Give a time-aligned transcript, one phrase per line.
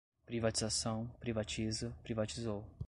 [0.25, 2.65] Privatização, privatiza, privatizou